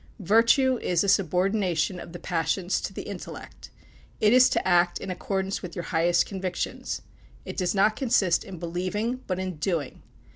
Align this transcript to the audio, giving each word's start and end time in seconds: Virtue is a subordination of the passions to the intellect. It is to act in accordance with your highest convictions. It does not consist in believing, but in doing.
Virtue 0.19 0.79
is 0.81 1.03
a 1.03 1.07
subordination 1.07 1.99
of 1.99 2.11
the 2.11 2.17
passions 2.17 2.81
to 2.81 2.91
the 2.91 3.03
intellect. 3.03 3.69
It 4.19 4.33
is 4.33 4.49
to 4.49 4.67
act 4.67 4.97
in 4.97 5.11
accordance 5.11 5.61
with 5.61 5.75
your 5.75 5.83
highest 5.93 6.25
convictions. 6.25 7.03
It 7.45 7.55
does 7.55 7.75
not 7.75 7.95
consist 7.95 8.43
in 8.43 8.57
believing, 8.57 9.17
but 9.27 9.37
in 9.37 9.57
doing. 9.57 10.01